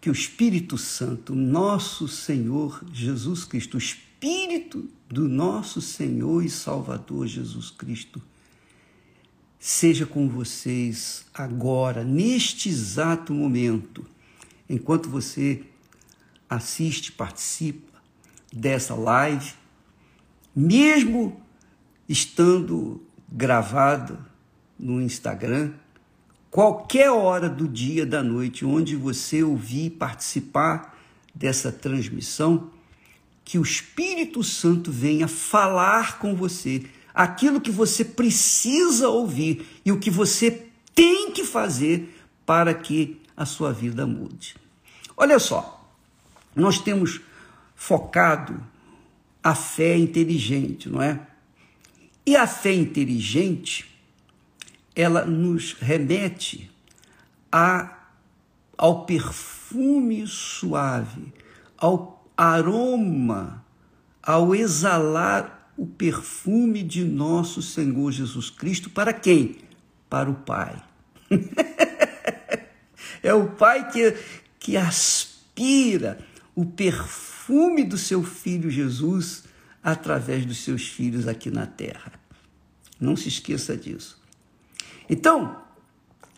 [0.00, 7.28] que o Espírito Santo, nosso Senhor Jesus Cristo, o Espírito do nosso Senhor e Salvador
[7.28, 8.20] Jesus Cristo,
[9.56, 14.04] seja com vocês agora, neste exato momento,
[14.68, 15.62] enquanto você
[16.50, 18.02] assiste, participa
[18.52, 19.54] dessa live,
[20.56, 21.40] mesmo
[22.08, 24.18] estando gravada
[24.76, 25.72] no Instagram,
[26.52, 30.94] qualquer hora do dia, da noite, onde você ouvir participar
[31.34, 32.70] dessa transmissão,
[33.42, 36.84] que o Espírito Santo venha falar com você
[37.14, 43.46] aquilo que você precisa ouvir e o que você tem que fazer para que a
[43.46, 44.54] sua vida mude.
[45.16, 45.90] Olha só,
[46.54, 47.22] nós temos
[47.74, 48.62] focado
[49.42, 51.18] a fé inteligente, não é?
[52.26, 53.91] E a fé inteligente
[54.94, 56.70] ela nos remete
[57.50, 57.98] a,
[58.76, 61.32] ao perfume suave,
[61.76, 63.64] ao aroma,
[64.22, 69.58] ao exalar o perfume de nosso Senhor Jesus Cristo para quem?
[70.08, 70.82] Para o Pai.
[73.22, 74.16] é o Pai que,
[74.58, 76.18] que aspira
[76.54, 79.44] o perfume do seu filho Jesus
[79.82, 82.12] através dos seus filhos aqui na terra.
[83.00, 84.21] Não se esqueça disso.
[85.12, 85.62] Então,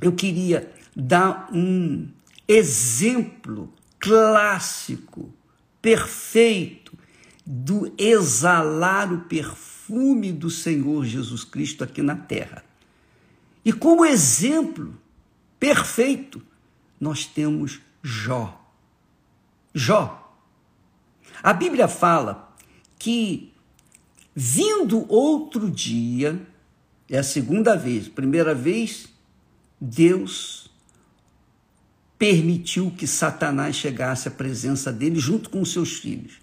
[0.01, 2.09] eu queria dar um
[2.49, 5.33] exemplo clássico,
[5.81, 6.93] perfeito,
[7.47, 12.65] do exalar o perfume do Senhor Jesus Cristo aqui na terra.
[13.65, 14.93] E como exemplo
[15.61, 16.43] perfeito,
[17.01, 18.61] nós temos Jó.
[19.73, 20.37] Jó.
[21.45, 22.53] A Bíblia fala
[22.99, 23.53] que,
[24.35, 26.45] vindo outro dia,
[27.09, 28.09] é a segunda vez.
[28.09, 29.09] Primeira vez,
[29.81, 30.71] Deus
[32.19, 36.39] permitiu que Satanás chegasse à presença dele junto com seus filhos.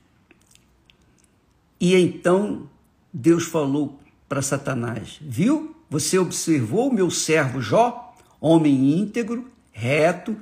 [1.80, 2.70] E então
[3.12, 4.00] Deus falou
[4.30, 5.76] para Satanás: Viu?
[5.90, 10.38] Você observou o meu servo Jó, homem íntegro, reto,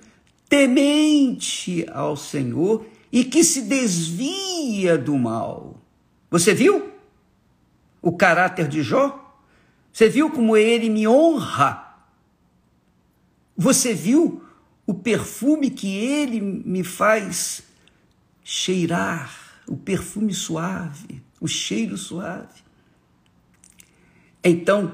[0.48, 5.82] temente ao Senhor e que se desvia do mal.
[6.30, 6.92] Você viu
[8.00, 9.29] o caráter de Jó?
[9.92, 11.86] Você viu como ele me honra?
[13.58, 14.44] Você viu
[14.86, 17.64] o perfume que ele me faz
[18.44, 19.36] cheirar,
[19.68, 22.62] o perfume suave, o cheiro suave?
[24.44, 24.94] Então,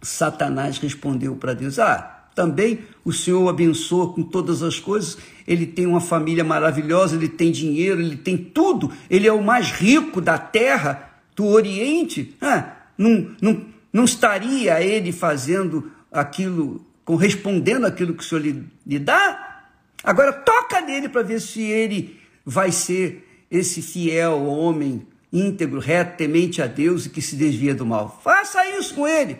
[0.00, 5.18] Satanás respondeu para Deus: Ah, também o Senhor abençoa com todas as coisas.
[5.46, 8.90] Ele tem uma família maravilhosa, ele tem dinheiro, ele tem tudo.
[9.08, 12.34] Ele é o mais rico da terra, do Oriente.
[12.40, 13.64] Ah, não, não,
[13.94, 19.70] não estaria ele fazendo aquilo, correspondendo àquilo que o Senhor lhe, lhe dá?
[20.02, 26.60] Agora toca nele para ver se ele vai ser esse fiel homem íntegro, reto, temente
[26.60, 28.20] a Deus e que se desvia do mal.
[28.22, 29.38] Faça isso com ele.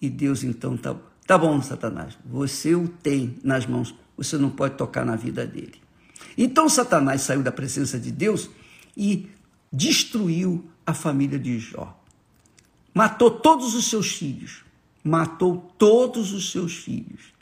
[0.00, 0.94] E Deus então tá,
[1.26, 5.74] tá bom, Satanás, você o tem nas mãos, você não pode tocar na vida dele.
[6.38, 8.48] Então Satanás saiu da presença de Deus
[8.96, 9.28] e
[9.72, 11.99] destruiu a família de Jó.
[12.94, 14.64] Matou todos os seus filhos.
[15.02, 17.32] Matou todos os seus filhos.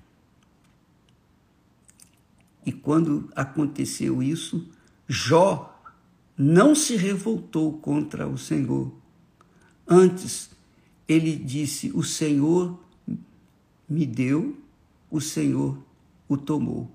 [2.64, 4.66] E quando aconteceu isso,
[5.08, 5.74] Jó
[6.36, 8.92] não se revoltou contra o Senhor.
[9.86, 10.50] Antes,
[11.08, 12.78] ele disse: O Senhor
[13.88, 14.56] me deu,
[15.10, 15.78] o Senhor
[16.28, 16.90] o tomou.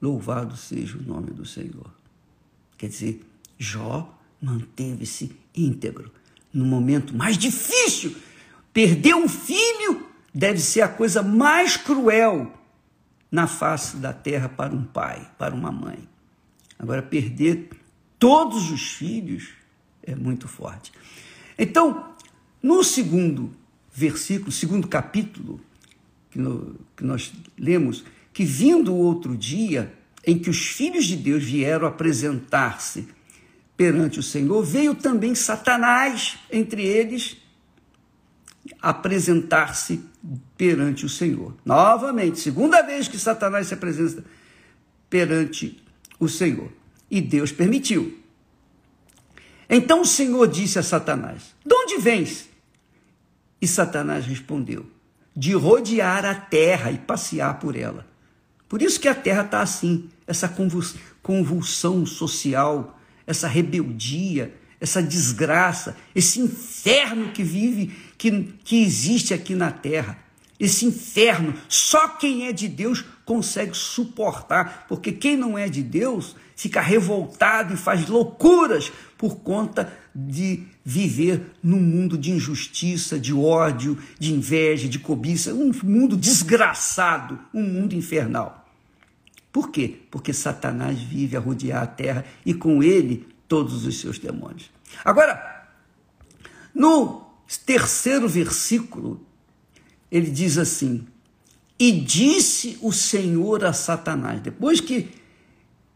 [0.00, 1.90] Louvado seja o nome do Senhor.
[2.76, 3.26] Quer dizer,
[3.58, 6.12] Jó manteve-se íntegro
[6.56, 8.16] no momento mais difícil.
[8.72, 12.52] Perder um filho deve ser a coisa mais cruel
[13.30, 16.08] na face da terra para um pai, para uma mãe.
[16.78, 17.70] Agora, perder
[18.18, 19.50] todos os filhos
[20.02, 20.92] é muito forte.
[21.58, 22.14] Então,
[22.62, 23.52] no segundo
[23.92, 25.60] versículo, segundo capítulo
[26.30, 29.92] que, no, que nós lemos, que vindo o outro dia
[30.26, 33.08] em que os filhos de Deus vieram apresentar-se
[33.76, 37.36] perante o Senhor, veio também Satanás entre eles
[38.80, 40.02] apresentar-se
[40.56, 41.54] perante o Senhor.
[41.64, 44.24] Novamente, segunda vez que Satanás se apresenta
[45.08, 45.82] perante
[46.18, 46.70] o Senhor.
[47.10, 48.18] E Deus permitiu.
[49.68, 52.48] Então o Senhor disse a Satanás: De onde vens?
[53.60, 54.86] E Satanás respondeu:
[55.34, 58.06] De rodear a terra e passear por ela.
[58.68, 60.52] Por isso que a terra está assim, essa
[61.22, 62.95] convulsão social,
[63.26, 70.18] essa rebeldia, essa desgraça, esse inferno que vive, que, que existe aqui na terra.
[70.58, 71.54] esse inferno.
[71.68, 77.74] Só quem é de Deus consegue suportar, porque quem não é de Deus fica revoltado
[77.74, 84.88] e faz loucuras por conta de viver num mundo de injustiça, de ódio, de inveja,
[84.88, 88.65] de cobiça, um mundo desgraçado, um mundo infernal.
[89.56, 90.02] Por quê?
[90.10, 94.70] Porque Satanás vive a rodear a terra e com ele todos os seus demônios.
[95.02, 95.66] Agora,
[96.74, 97.26] no
[97.64, 99.26] terceiro versículo,
[100.12, 101.06] ele diz assim:
[101.78, 105.08] E disse o Senhor a Satanás, depois que,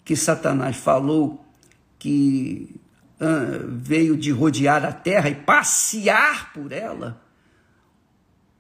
[0.07, 1.45] que Satanás falou
[1.99, 2.81] que
[3.21, 7.23] uh, veio de rodear a terra e passear por ela,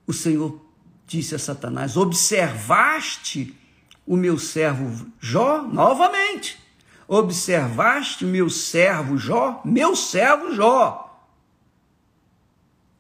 [0.06, 0.62] o Senhor
[1.06, 3.58] disse a Satanás: Observaste
[4.10, 6.58] o meu servo Jó novamente.
[7.06, 11.24] Observaste meu servo Jó, meu servo Jó.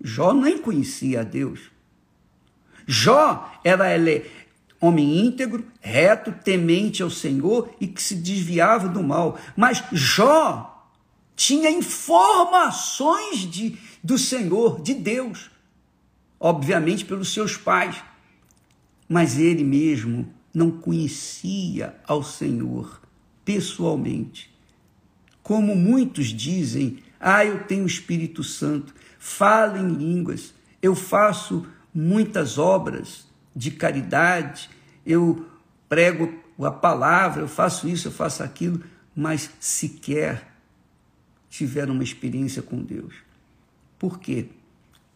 [0.00, 1.62] Jó nem conhecia a Deus.
[2.86, 4.30] Jó era ele,
[4.80, 9.36] homem íntegro, reto, temente ao Senhor e que se desviava do mal.
[9.56, 10.86] Mas Jó
[11.34, 15.50] tinha informações de, do Senhor, de Deus,
[16.38, 17.96] obviamente pelos seus pais,
[19.08, 23.00] mas ele mesmo não conhecia ao Senhor
[23.44, 24.50] pessoalmente.
[25.42, 32.58] Como muitos dizem, ah, eu tenho o Espírito Santo, falo em línguas, eu faço muitas
[32.58, 34.70] obras de caridade,
[35.04, 35.46] eu
[35.88, 38.82] prego a palavra, eu faço isso, eu faço aquilo,
[39.14, 40.54] mas sequer
[41.48, 43.14] tiveram uma experiência com Deus.
[43.98, 44.48] Por quê?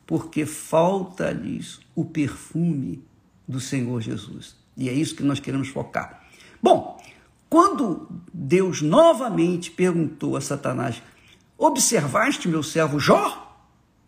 [0.07, 3.03] Porque falta-lhes o perfume
[3.47, 4.57] do Senhor Jesus.
[4.77, 6.23] E é isso que nós queremos focar.
[6.63, 7.01] Bom,
[7.49, 11.03] quando Deus novamente perguntou a Satanás:
[11.57, 13.41] Observaste meu servo Jó?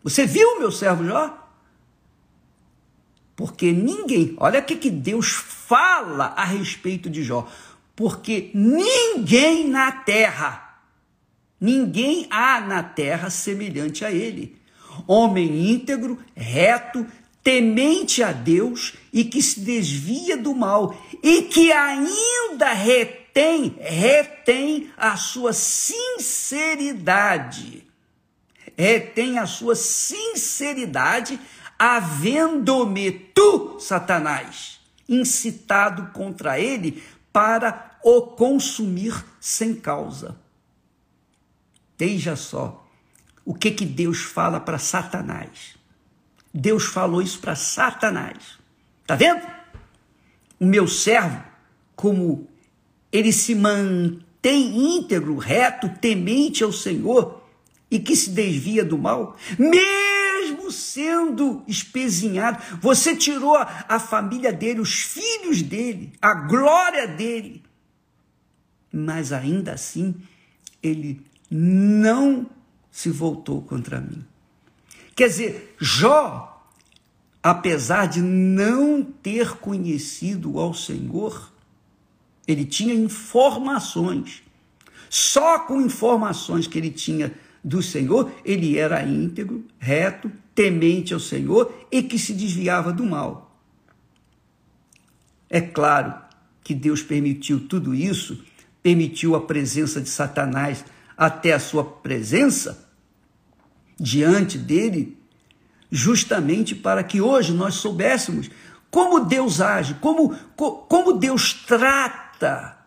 [0.03, 1.47] Você viu meu servo Jó?
[3.35, 7.47] Porque ninguém, olha o que, que Deus fala a respeito de Jó.
[7.95, 10.81] Porque ninguém na terra,
[11.61, 14.59] ninguém há na terra semelhante a ele.
[15.05, 17.05] Homem íntegro, reto,
[17.47, 25.15] temente a Deus e que se desvia do mal e que ainda retém, retém a
[25.15, 27.87] sua sinceridade.
[28.77, 31.39] Retém a sua sinceridade
[31.79, 37.01] havendo-me tu, Satanás, incitado contra ele
[37.31, 40.37] para o consumir sem causa.
[41.97, 42.85] Veja só
[43.45, 45.76] o que que Deus fala para Satanás.
[46.53, 48.57] Deus falou isso para Satanás.
[49.05, 49.45] Tá vendo?
[50.59, 51.43] O meu servo,
[51.95, 52.47] como
[53.11, 57.43] ele se mantém íntegro, reto, temente ao Senhor
[57.89, 64.93] e que se desvia do mal, mesmo sendo espezinhado, você tirou a família dele, os
[64.93, 67.63] filhos dele, a glória dele.
[68.91, 70.15] Mas ainda assim,
[70.81, 72.49] ele não
[72.91, 74.25] se voltou contra mim.
[75.17, 76.63] Quer dizer, Jó,
[77.41, 81.51] apesar de não ter conhecido ao Senhor,
[82.47, 84.43] ele tinha informações.
[85.09, 87.33] Só com informações que ele tinha
[87.63, 93.59] do Senhor, ele era íntegro, reto, temente ao Senhor e que se desviava do mal.
[95.49, 96.13] É claro
[96.63, 98.45] que Deus permitiu tudo isso,
[98.83, 100.85] permitiu a presença de Satanás
[101.17, 102.86] até a sua presença
[103.99, 105.17] diante dele,
[105.91, 108.49] justamente para que hoje nós soubéssemos
[108.89, 112.77] como Deus age, como, como Deus trata,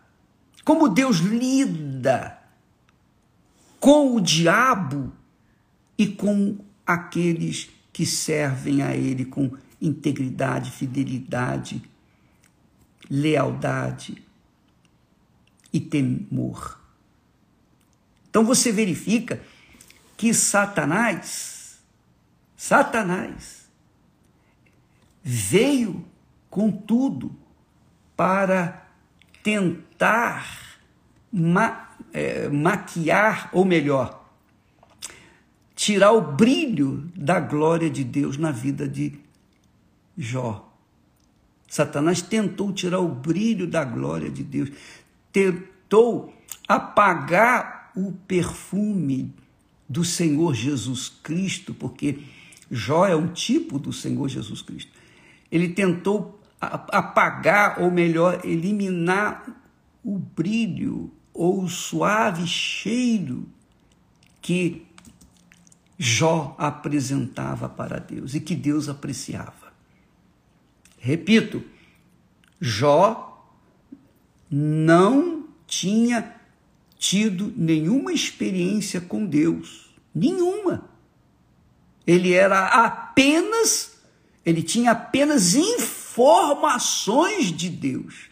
[0.64, 2.38] como Deus lida
[3.78, 5.12] com o diabo
[5.96, 9.50] e com aqueles que servem a ele com
[9.80, 11.82] integridade, fidelidade,
[13.08, 14.22] lealdade
[15.72, 16.78] e temor.
[18.28, 19.42] Então você verifica
[20.20, 21.80] que Satanás,
[22.54, 23.70] Satanás,
[25.22, 26.04] veio
[26.50, 27.34] com tudo
[28.14, 28.86] para
[29.42, 30.76] tentar
[31.32, 34.22] ma é, maquiar, ou melhor,
[35.74, 39.18] tirar o brilho da glória de Deus na vida de
[40.18, 40.70] Jó.
[41.66, 44.70] Satanás tentou tirar o brilho da glória de Deus,
[45.32, 46.34] tentou
[46.68, 49.39] apagar o perfume
[49.90, 52.20] do Senhor Jesus Cristo, porque
[52.70, 54.92] Jó é um tipo do Senhor Jesus Cristo.
[55.50, 59.44] Ele tentou apagar, ou melhor, eliminar
[60.04, 63.48] o brilho ou o suave cheiro
[64.40, 64.86] que
[65.98, 69.72] Jó apresentava para Deus e que Deus apreciava.
[70.98, 71.64] Repito,
[72.60, 73.44] Jó
[74.48, 76.39] não tinha
[77.00, 80.90] tido nenhuma experiência com Deus, nenhuma.
[82.06, 83.98] Ele era apenas,
[84.44, 88.28] ele tinha apenas informações de Deus.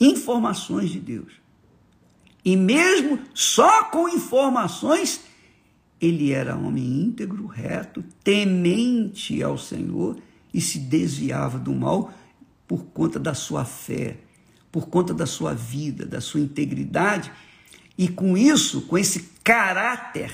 [0.00, 1.32] Informações de Deus.
[2.44, 5.20] E mesmo só com informações,
[6.00, 10.18] ele era homem íntegro, reto, temente ao Senhor
[10.52, 12.12] e se desviava do mal
[12.66, 14.16] por conta da sua fé,
[14.70, 17.32] por conta da sua vida, da sua integridade.
[17.96, 20.32] E com isso, com esse caráter,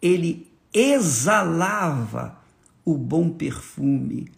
[0.00, 2.38] ele exalava
[2.84, 4.30] o bom perfume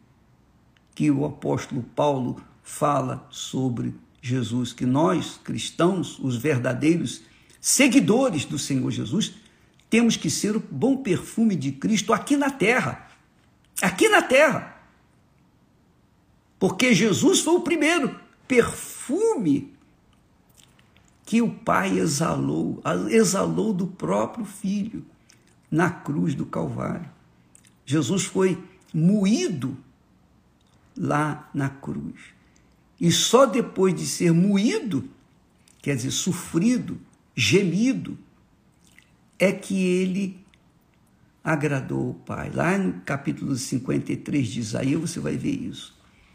[0.95, 7.23] que o apóstolo Paulo fala sobre Jesus, que nós, cristãos, os verdadeiros
[7.61, 9.35] seguidores do Senhor Jesus,
[9.91, 13.09] temos que ser o bom perfume de Cristo aqui na terra.
[13.83, 14.75] Aqui na terra.
[16.59, 19.75] Porque Jesus foi o primeiro perfume
[21.25, 25.05] que o Pai exalou, exalou do próprio Filho
[25.71, 27.11] na cruz do Calvário.
[27.87, 29.77] Jesus foi moído
[30.97, 32.21] lá na cruz.
[33.01, 35.09] E só depois de ser moído,
[35.83, 37.01] quer dizer, sofrido,
[37.35, 38.17] gemido,
[39.39, 40.39] é que ele
[41.43, 42.51] agradou o Pai.
[42.51, 45.95] Lá no capítulo 53 de Isaías você vai ver isso.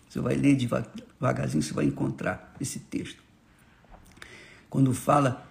[0.09, 3.21] Você vai ler devagarzinho, você vai encontrar esse texto.
[4.67, 5.47] Quando fala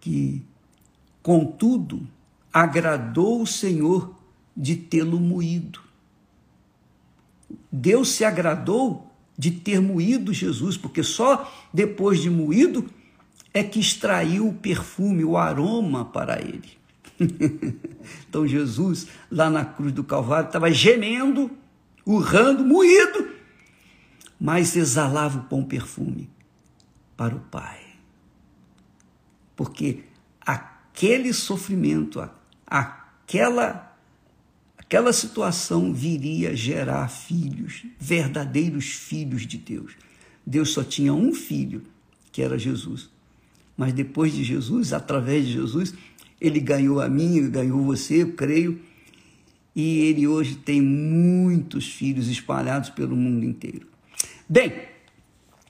[0.00, 0.42] que,
[1.22, 2.06] contudo,
[2.52, 4.14] agradou o Senhor
[4.56, 5.80] de tê-lo moído.
[7.70, 12.88] Deus se agradou de ter moído Jesus, porque só depois de moído
[13.52, 16.78] é que extraiu o perfume, o aroma para ele.
[18.28, 21.50] então Jesus, lá na cruz do Calvário, estava gemendo,
[22.04, 23.29] urrando, moído,
[24.40, 26.30] mas exalava o bom perfume
[27.16, 27.78] para o Pai.
[29.54, 30.04] Porque
[30.40, 32.26] aquele sofrimento,
[32.66, 33.88] aquela
[34.78, 39.92] aquela situação viria gerar filhos, verdadeiros filhos de Deus.
[40.44, 41.84] Deus só tinha um filho,
[42.32, 43.08] que era Jesus.
[43.76, 45.94] Mas depois de Jesus, através de Jesus,
[46.40, 48.80] ele ganhou a mim, ganhou você, eu creio.
[49.76, 53.89] E ele hoje tem muitos filhos espalhados pelo mundo inteiro.
[54.52, 54.88] Bem,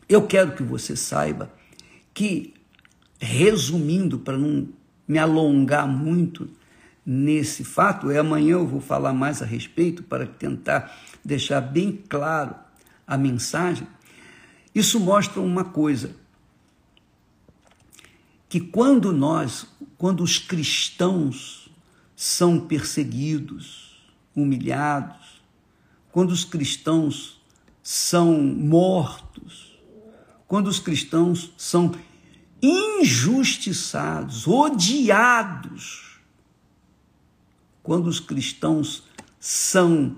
[0.09, 1.53] eu quero que você saiba
[2.15, 2.55] que,
[3.21, 4.71] resumindo, para não
[5.07, 6.49] me alongar muito,
[7.05, 12.55] nesse fato, e amanhã eu vou falar mais a respeito para tentar deixar bem claro
[13.07, 13.87] a mensagem.
[14.75, 16.17] Isso mostra uma coisa:
[18.49, 19.67] que quando nós,
[19.99, 21.71] quando os cristãos
[22.17, 24.01] são perseguidos,
[24.35, 25.43] humilhados,
[26.11, 27.40] quando os cristãos
[27.93, 29.77] são mortos,
[30.47, 31.93] quando os cristãos são
[32.63, 36.21] injustiçados, odiados,
[37.83, 39.03] quando os cristãos
[39.41, 40.15] são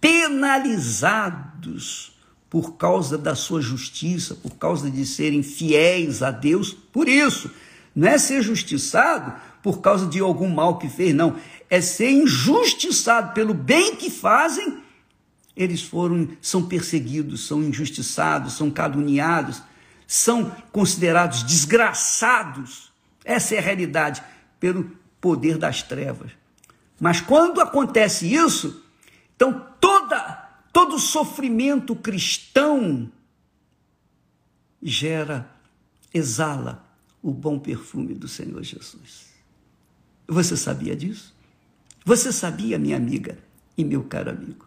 [0.00, 1.32] penalizados
[2.48, 7.50] por causa da sua justiça, por causa de serem fiéis a Deus, por isso,
[7.96, 11.34] não é ser justiçado por causa de algum mal que fez, não,
[11.68, 14.81] é ser injustiçado pelo bem que fazem.
[15.56, 19.62] Eles foram, são perseguidos, são injustiçados, são caluniados,
[20.06, 22.92] são considerados desgraçados.
[23.24, 24.22] Essa é a realidade
[24.58, 24.90] pelo
[25.20, 26.32] poder das trevas.
[27.00, 28.82] Mas quando acontece isso,
[29.34, 30.42] então toda
[30.72, 33.10] todo sofrimento cristão
[34.82, 35.48] gera,
[36.12, 36.84] exala
[37.22, 39.32] o bom perfume do Senhor Jesus.
[40.26, 41.34] Você sabia disso?
[42.04, 43.38] Você sabia, minha amiga
[43.76, 44.66] e meu caro amigo?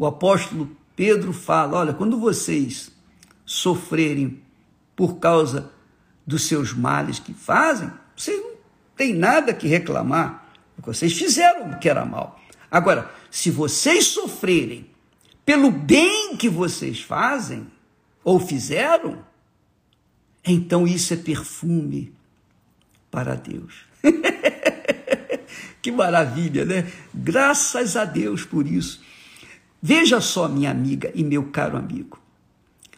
[0.00, 2.90] O apóstolo Pedro fala: olha, quando vocês
[3.44, 4.40] sofrerem
[4.96, 5.70] por causa
[6.26, 8.52] dos seus males que fazem, vocês não
[8.96, 10.54] têm nada que reclamar.
[10.78, 12.40] Vocês fizeram o que era mal.
[12.70, 14.88] Agora, se vocês sofrerem
[15.44, 17.66] pelo bem que vocês fazem
[18.24, 19.22] ou fizeram,
[20.42, 22.14] então isso é perfume
[23.10, 23.84] para Deus.
[25.82, 26.90] que maravilha, né?
[27.12, 29.09] Graças a Deus por isso.
[29.82, 32.18] Veja só, minha amiga e meu caro amigo,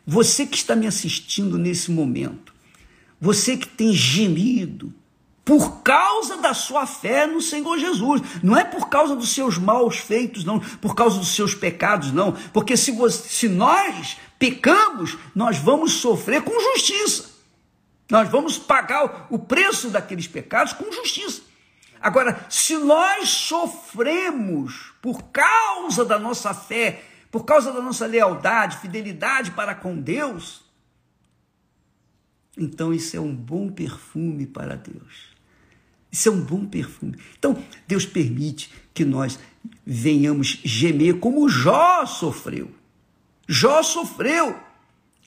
[0.07, 2.53] você que está me assistindo nesse momento,
[3.21, 4.93] você que tem gemido,
[5.45, 8.23] por causa da sua fé no Senhor Jesus.
[8.43, 12.33] Não é por causa dos seus maus feitos, não, por causa dos seus pecados, não.
[12.53, 17.31] Porque se, você, se nós pecamos, nós vamos sofrer com justiça.
[18.11, 21.43] Nós vamos pagar o preço daqueles pecados com justiça.
[22.03, 29.53] Agora, se nós sofremos por causa da nossa fé, por causa da nossa lealdade, fidelidade
[29.53, 30.65] para com Deus,
[32.59, 35.33] então isso é um bom perfume para Deus.
[36.11, 37.17] Isso é um bom perfume.
[37.39, 37.57] Então,
[37.87, 39.39] Deus permite que nós
[39.87, 42.71] venhamos gemer como Jó sofreu.
[43.49, 44.59] Jó sofreu.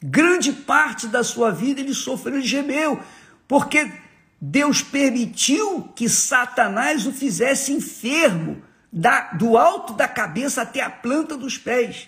[0.04, 3.02] Grande parte da sua vida ele sofreu e gemeu,
[3.48, 3.92] porque
[4.40, 8.62] Deus permitiu que Satanás o fizesse enfermo,
[8.92, 12.08] da, do alto da cabeça até a planta dos pés.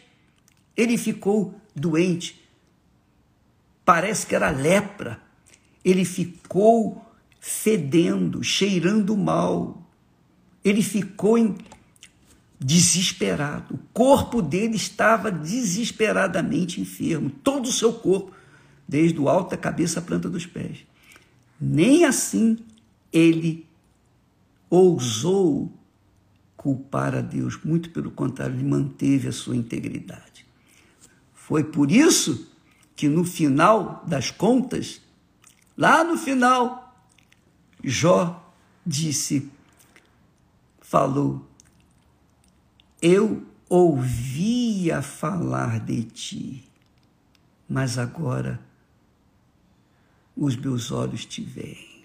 [0.75, 2.41] Ele ficou doente.
[3.84, 5.19] Parece que era lepra.
[5.84, 7.05] Ele ficou
[7.39, 9.81] fedendo, cheirando mal.
[10.63, 11.55] Ele ficou em,
[12.60, 13.75] desesperado.
[13.75, 18.31] O corpo dele estava desesperadamente enfermo, todo o seu corpo,
[18.88, 20.86] desde o alto da cabeça à planta dos pés.
[21.59, 22.57] Nem assim
[23.11, 23.65] ele
[24.69, 25.71] ousou
[26.55, 30.45] culpar a Deus, muito pelo contrário, ele manteve a sua integridade.
[31.33, 32.51] Foi por isso
[32.95, 35.01] que no final das contas,
[35.77, 37.05] lá no final,
[37.83, 38.43] Jó
[38.85, 39.49] disse,
[40.81, 41.47] falou:
[43.01, 46.69] Eu ouvia falar de ti,
[47.69, 48.59] mas agora
[50.38, 52.03] os meus olhos te veem.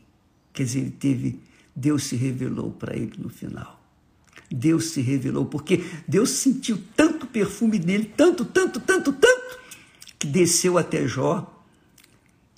[0.52, 1.40] Quer dizer, ele teve,
[1.76, 3.80] Deus se revelou para ele no final.
[4.50, 9.58] Deus se revelou, porque Deus sentiu tanto perfume nele, tanto, tanto, tanto, tanto,
[10.18, 11.48] que desceu até Jó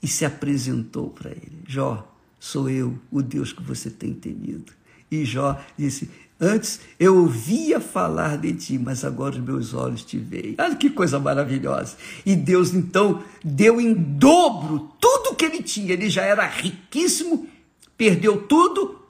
[0.03, 1.63] e se apresentou para ele.
[1.67, 4.73] Jó, sou eu, o Deus que você tem temido.
[5.11, 10.19] E Jó disse: Antes eu ouvia falar de ti, mas agora os meus olhos te
[10.19, 10.57] veem.
[10.59, 11.97] Olha que coisa maravilhosa.
[12.27, 15.93] E Deus então deu em dobro tudo que ele tinha.
[15.93, 17.49] Ele já era riquíssimo,
[17.97, 19.01] perdeu tudo,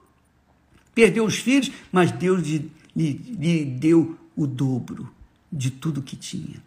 [0.94, 5.10] perdeu os filhos, mas Deus lhe, lhe, deu o dobro
[5.50, 6.62] de tudo que tinha.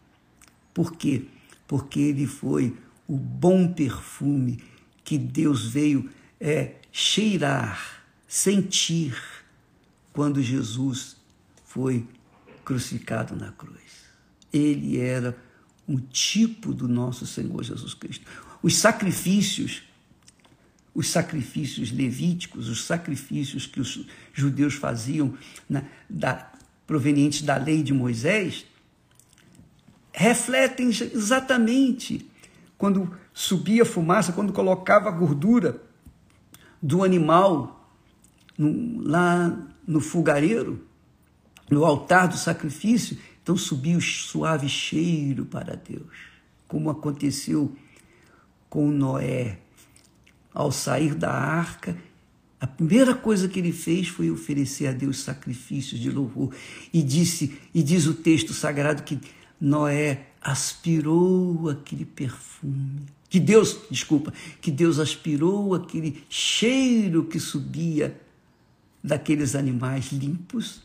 [0.74, 1.24] Por quê?
[1.68, 2.76] Porque ele foi
[3.08, 4.60] o bom perfume
[5.04, 6.10] que Deus veio
[6.40, 9.16] é cheirar, sentir
[10.18, 11.16] quando Jesus
[11.64, 12.08] foi
[12.66, 14.08] crucificado na cruz.
[14.52, 15.38] Ele era
[15.88, 18.26] um tipo do nosso Senhor Jesus Cristo.
[18.64, 19.84] Os sacrifícios,
[20.92, 25.38] os sacrifícios levíticos, os sacrifícios que os judeus faziam
[25.70, 26.52] na, da,
[26.88, 28.66] provenientes da lei de Moisés,
[30.12, 32.28] refletem exatamente
[32.76, 35.80] quando subia fumaça, quando colocava gordura
[36.82, 37.88] do animal
[38.58, 39.56] no, lá
[39.88, 40.86] no fogareiro,
[41.72, 46.14] no altar do sacrifício, então subia o suave cheiro para Deus,
[46.68, 47.74] como aconteceu
[48.70, 49.60] com Noé.
[50.54, 51.98] Ao sair da arca,
[52.60, 56.54] a primeira coisa que ele fez foi oferecer a Deus sacrifícios de louvor.
[56.92, 59.20] E disse, e diz o texto sagrado que
[59.62, 68.20] Noé aspirou aquele perfume que Deus, desculpa, que Deus aspirou aquele cheiro que subia
[69.04, 70.82] daqueles animais limpos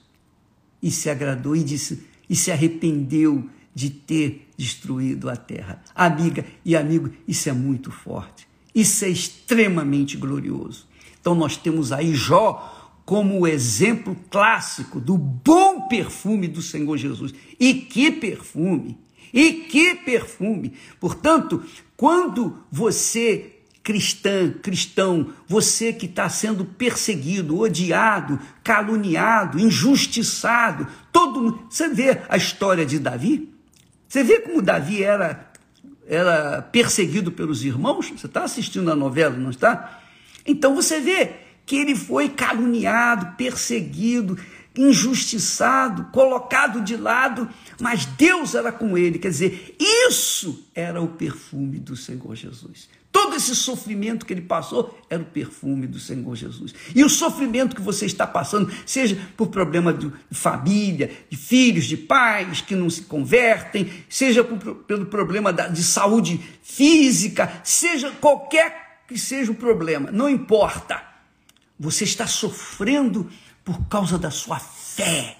[0.82, 5.82] e se agradou e disse e se arrependeu de ter destruído a terra.
[5.94, 8.46] Amiga e amigo, isso é muito forte.
[8.74, 10.86] Isso é extremamente glorioso.
[11.20, 17.34] Então nós temos aí Jó como o exemplo clássico do bom perfume do Senhor Jesus.
[17.58, 18.98] E que perfume!
[19.32, 20.74] E que perfume!
[21.00, 21.62] Portanto,
[21.96, 31.66] quando você, cristã, cristão, você que está sendo perseguido, odiado, caluniado, injustiçado, todo mundo.
[31.68, 33.52] Você vê a história de Davi?
[34.08, 35.50] Você vê como Davi era,
[36.06, 38.10] era perseguido pelos irmãos?
[38.10, 40.00] Você está assistindo a novela, não está?
[40.46, 41.32] Então você vê
[41.66, 44.38] que ele foi caluniado, perseguido,
[44.76, 47.48] injustiçado, colocado de lado,
[47.80, 49.18] mas Deus era com ele.
[49.18, 52.88] Quer dizer, isso era o perfume do Senhor Jesus.
[53.32, 56.74] Todo esse sofrimento que ele passou era o perfume do Senhor Jesus.
[56.94, 61.96] E o sofrimento que você está passando, seja por problema de família, de filhos, de
[61.96, 69.00] pais que não se convertem, seja por, pelo problema da, de saúde física, seja qualquer
[69.08, 71.02] que seja o problema, não importa.
[71.80, 73.30] Você está sofrendo
[73.64, 75.38] por causa da sua fé,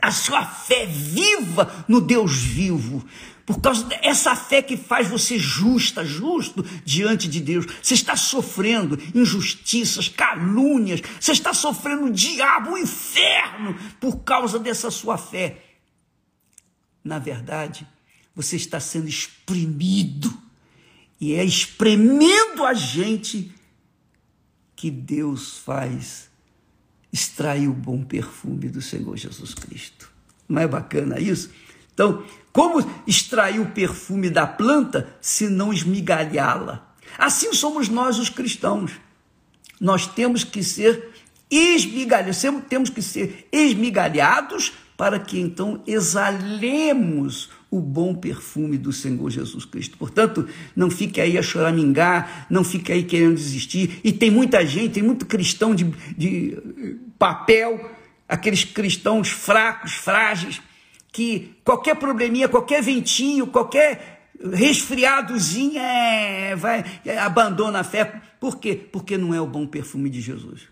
[0.00, 3.04] a sua fé viva no Deus vivo,
[3.46, 7.66] por causa dessa fé que faz você justa, justo diante de Deus.
[7.82, 14.90] Você está sofrendo injustiças, calúnias, você está sofrendo o diabo, o inferno, por causa dessa
[14.90, 15.62] sua fé.
[17.02, 17.86] Na verdade,
[18.34, 20.32] você está sendo exprimido,
[21.20, 23.52] e é espremendo a gente
[24.74, 26.28] que Deus faz
[27.14, 30.10] extrair o bom perfume do Senhor Jesus Cristo.
[30.48, 31.48] Não é bacana isso?
[31.94, 36.92] Então, como extrair o perfume da planta se não esmigalhá-la?
[37.16, 38.90] Assim somos nós os cristãos.
[39.80, 41.12] Nós temos que ser
[41.48, 49.64] esmigalhados, temos que ser esmigalhados para que então exalemos o bom perfume do Senhor Jesus
[49.64, 49.98] Cristo.
[49.98, 54.00] Portanto, não fique aí a choramingar, não fique aí querendo desistir.
[54.04, 55.84] E tem muita gente, tem muito cristão de,
[56.16, 56.56] de
[57.18, 57.90] papel,
[58.28, 60.62] aqueles cristãos fracos, frágeis,
[61.10, 68.22] que qualquer probleminha, qualquer ventinho, qualquer resfriadozinho, é, vai, é, abandona a fé.
[68.38, 68.76] Por quê?
[68.76, 70.68] Porque não é o bom perfume de Jesus.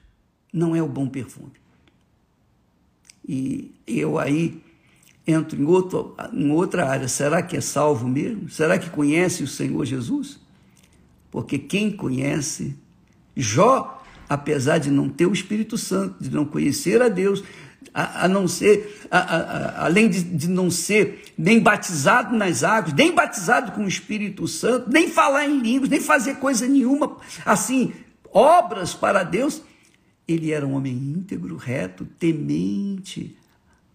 [0.52, 1.52] Não é o bom perfume.
[3.26, 4.62] E eu aí
[5.26, 7.08] entro em, outro, em outra área.
[7.08, 8.48] Será que é salvo mesmo?
[8.48, 10.40] Será que conhece o Senhor Jesus?
[11.30, 12.76] Porque quem conhece,
[13.36, 17.42] Jó, apesar de não ter o Espírito Santo, de não conhecer a Deus,
[17.94, 22.94] a, a não ser, a, a, além de, de não ser nem batizado nas águas,
[22.94, 27.92] nem batizado com o Espírito Santo, nem falar em línguas, nem fazer coisa nenhuma, assim,
[28.32, 29.62] obras para Deus,
[30.26, 33.36] ele era um homem íntegro, reto, temente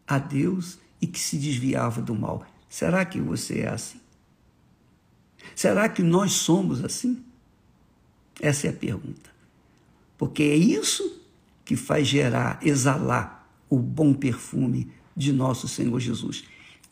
[0.08, 2.46] a Deus e que se desviava do mal.
[2.70, 4.00] Será que você é assim?
[5.56, 7.24] Será que nós somos assim?
[8.42, 9.30] Essa é a pergunta.
[10.18, 11.22] Porque é isso
[11.64, 16.44] que faz gerar, exalar o bom perfume de nosso Senhor Jesus.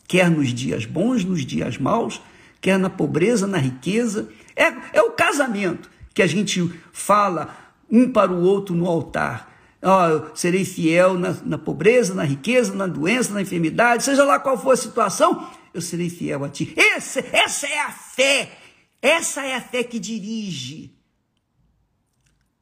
[0.06, 2.20] Quer nos dias bons, nos dias maus,
[2.60, 4.28] quer na pobreza, na riqueza.
[4.54, 7.56] É, é o casamento que a gente fala
[7.90, 9.55] um para o outro no altar.
[9.82, 14.60] Oh, serei fiel na, na pobreza, na riqueza, na doença, na enfermidade, seja lá qual
[14.60, 16.72] for a situação, eu serei fiel a ti.
[16.76, 18.58] Esse, essa é a fé,
[19.02, 20.96] essa é a fé que dirige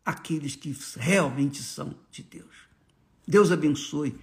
[0.05, 2.55] aqueles que realmente são de Deus.
[3.27, 4.15] Deus abençoe.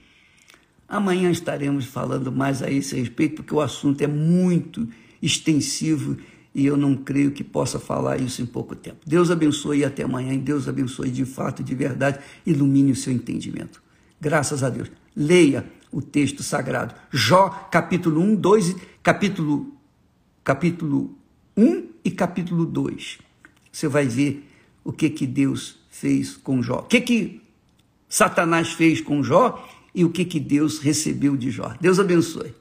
[0.88, 4.88] Amanhã estaremos falando mais a esse respeito, porque o assunto é muito
[5.22, 6.18] extensivo
[6.54, 8.98] e eu não creio que possa falar isso em pouco tempo.
[9.06, 10.34] Deus abençoe e até amanhã.
[10.34, 13.82] E Deus abençoe de fato, de verdade, ilumine o seu entendimento.
[14.20, 14.92] Graças a Deus.
[15.16, 16.94] Leia o texto sagrado.
[17.12, 19.74] Jó, capítulo 1, 2, capítulo,
[20.44, 21.16] capítulo
[21.56, 23.20] 1 e capítulo 2.
[23.72, 24.46] Você vai ver
[24.84, 26.80] o que, que Deus fez com Jó.
[26.80, 27.42] O que, que
[28.10, 31.74] Satanás fez com Jó e o que, que Deus recebeu de Jó.
[31.80, 32.54] Deus abençoe.